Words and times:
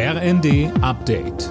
RND 0.00 0.70
Update. 0.80 1.48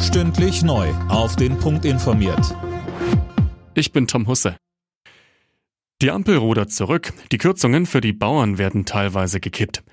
Stündlich 0.00 0.62
neu. 0.62 0.88
Auf 1.10 1.36
den 1.36 1.58
Punkt 1.58 1.84
informiert. 1.84 2.56
Ich 3.74 3.92
bin 3.92 4.06
Tom 4.06 4.26
Husse. 4.26 4.56
Die 6.00 6.10
Ampel 6.10 6.38
rudert 6.38 6.72
zurück. 6.72 7.12
Die 7.30 7.36
Kürzungen 7.36 7.84
für 7.84 8.00
die 8.00 8.14
Bauern 8.14 8.56
werden 8.56 8.86
teilweise 8.86 9.38
gekippt. 9.38 9.84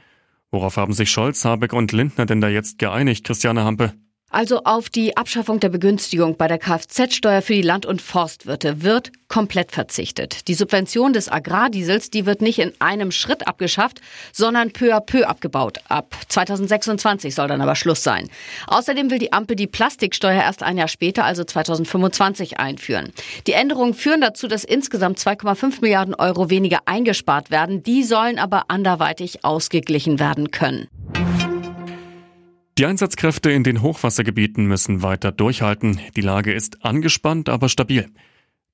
Worauf 0.52 0.78
haben 0.78 0.94
sich 0.94 1.12
Scholz, 1.12 1.44
Habeck 1.44 1.74
und 1.74 1.92
Lindner 1.92 2.26
denn 2.26 2.40
da 2.40 2.48
jetzt 2.48 2.80
geeinigt, 2.80 3.26
Christiane 3.26 3.66
Hampe? 3.66 3.92
Also 4.30 4.64
auf 4.66 4.90
die 4.90 5.16
Abschaffung 5.16 5.62
der 5.62 5.70
Begünstigung 5.70 6.36
bei 6.36 6.50
der 6.50 6.58
Kfz-Steuer 6.58 7.42
für 7.42 7.54
die 7.54 7.62
Land- 7.62 7.86
und 7.86 8.02
Forstwirte 8.02 8.84
wird 8.84 9.12
komplett 9.30 9.72
verzichtet. 9.72 10.50
Die 10.50 10.54
Subvention 10.54 11.14
des 11.14 11.32
Agrardiesels, 11.32 12.10
die 12.10 12.26
wird 12.26 12.42
nicht 12.42 12.60
in 12.60 12.74
einem 12.80 13.12
Schritt 13.12 13.48
abgeschafft, 13.48 14.02
sondern 14.34 14.72
peu 14.72 14.94
à 14.94 15.00
peu 15.00 15.26
abgebaut. 15.26 15.80
Ab 15.88 16.14
2026 16.28 17.36
soll 17.36 17.48
dann 17.48 17.62
aber 17.62 17.76
Schluss 17.76 18.04
sein. 18.04 18.30
Außerdem 18.68 19.10
will 19.10 19.20
die 19.20 19.32
Ampel 19.32 19.56
die 19.56 19.66
Plastiksteuer 19.68 20.44
erst 20.44 20.62
ein 20.62 20.78
Jahr 20.78 20.90
später, 20.90 21.24
also 21.24 21.46
2025, 21.46 22.60
einführen. 22.60 23.14
Die 23.48 23.54
Änderungen 23.54 23.94
führen 23.94 24.20
dazu, 24.20 24.50
dass 24.50 24.66
insgesamt 24.66 25.20
2,5 25.20 25.80
Milliarden 25.82 26.16
Euro 26.16 26.50
weniger 26.50 26.80
eingespart 26.86 27.50
werden. 27.50 27.82
Die 27.82 28.04
sollen 28.04 28.40
aber 28.40 28.66
anderweitig 28.68 29.46
ausgeglichen 29.46 30.20
werden 30.20 30.52
können. 30.52 30.90
Die 32.78 32.86
Einsatzkräfte 32.86 33.50
in 33.50 33.64
den 33.64 33.82
Hochwassergebieten 33.82 34.68
müssen 34.68 35.02
weiter 35.02 35.32
durchhalten. 35.32 36.00
Die 36.16 36.22
Lage 36.22 36.54
ist 36.54 36.86
angespannt, 36.86 37.50
aber 37.50 37.70
stabil. 37.70 38.08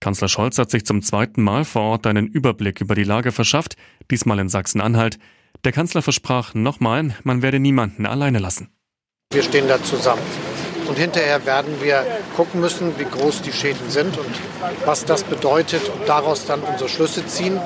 Kanzler 0.01 0.27
Scholz 0.27 0.57
hat 0.57 0.71
sich 0.71 0.85
zum 0.85 1.01
zweiten 1.01 1.41
Mal 1.41 1.63
vor 1.63 1.83
Ort 1.83 2.05
einen 2.05 2.27
Überblick 2.27 2.81
über 2.81 2.95
die 2.95 3.05
Lage 3.05 3.31
verschafft, 3.31 3.77
diesmal 4.11 4.39
in 4.39 4.49
Sachsen-Anhalt. 4.49 5.19
Der 5.63 5.71
Kanzler 5.71 6.01
versprach 6.01 6.53
nochmal, 6.53 7.15
man 7.23 7.41
werde 7.41 7.61
niemanden 7.61 8.05
alleine 8.05 8.39
lassen. 8.39 8.67
Wir 9.31 9.41
stehen 9.41 9.69
da 9.69 9.81
zusammen. 9.81 10.21
Und 10.85 10.97
hinterher 10.97 11.45
werden 11.45 11.73
wir 11.81 12.05
gucken 12.35 12.59
müssen, 12.59 12.99
wie 12.99 13.05
groß 13.05 13.41
die 13.43 13.53
Schäden 13.53 13.89
sind 13.89 14.17
und 14.17 14.35
was 14.83 15.05
das 15.05 15.23
bedeutet 15.23 15.87
und 15.87 16.09
daraus 16.09 16.45
dann 16.45 16.59
unsere 16.59 16.89
Schlüsse 16.89 17.25
ziehen. 17.25 17.57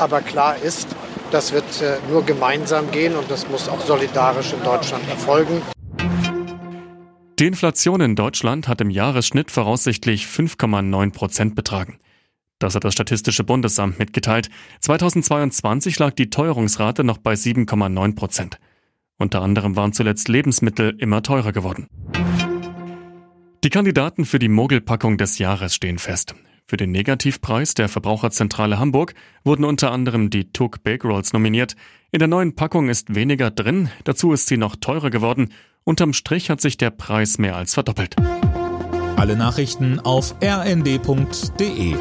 Aber 0.00 0.20
klar 0.20 0.56
ist, 0.56 0.88
das 1.30 1.52
wird 1.52 1.80
äh, 1.80 1.98
nur 2.10 2.24
gemeinsam 2.24 2.90
gehen 2.90 3.14
und 3.14 3.30
das 3.30 3.48
muss 3.48 3.68
auch 3.68 3.80
solidarisch 3.80 4.52
in 4.52 4.64
Deutschland 4.64 5.08
erfolgen. 5.08 5.62
Die 7.38 7.44
Inflation 7.44 8.00
in 8.00 8.16
Deutschland 8.16 8.66
hat 8.66 8.80
im 8.80 8.88
Jahresschnitt 8.88 9.50
voraussichtlich 9.50 10.24
5,9 10.24 11.12
Prozent 11.12 11.54
betragen. 11.54 11.98
Das 12.58 12.74
hat 12.74 12.84
das 12.84 12.94
Statistische 12.94 13.44
Bundesamt 13.44 13.98
mitgeteilt. 13.98 14.48
2022 14.80 15.98
lag 15.98 16.14
die 16.14 16.30
Teuerungsrate 16.30 17.04
noch 17.04 17.18
bei 17.18 17.34
7,9 17.34 18.14
Prozent. 18.14 18.58
Unter 19.18 19.42
anderem 19.42 19.76
waren 19.76 19.92
zuletzt 19.92 20.28
Lebensmittel 20.28 20.96
immer 20.98 21.22
teurer 21.22 21.52
geworden. 21.52 21.88
Die 23.62 23.70
Kandidaten 23.70 24.24
für 24.24 24.38
die 24.38 24.48
Mogelpackung 24.48 25.18
des 25.18 25.36
Jahres 25.36 25.74
stehen 25.74 25.98
fest. 25.98 26.34
Für 26.66 26.78
den 26.78 26.90
Negativpreis 26.90 27.74
der 27.74 27.90
Verbraucherzentrale 27.90 28.78
Hamburg 28.78 29.12
wurden 29.44 29.64
unter 29.64 29.92
anderem 29.92 30.30
die 30.30 30.52
Tuck 30.52 30.82
Bake 30.82 31.06
Rolls 31.06 31.34
nominiert. 31.34 31.76
In 32.12 32.18
der 32.18 32.28
neuen 32.28 32.56
Packung 32.56 32.88
ist 32.88 33.14
weniger 33.14 33.50
drin, 33.50 33.90
dazu 34.04 34.32
ist 34.32 34.46
sie 34.46 34.56
noch 34.56 34.74
teurer 34.76 35.10
geworden. 35.10 35.50
Unterm 35.88 36.14
Strich 36.14 36.50
hat 36.50 36.60
sich 36.60 36.76
der 36.76 36.90
Preis 36.90 37.38
mehr 37.38 37.54
als 37.54 37.74
verdoppelt. 37.74 38.16
Alle 39.14 39.36
Nachrichten 39.36 40.00
auf 40.00 40.34
rnd.de 40.42 41.94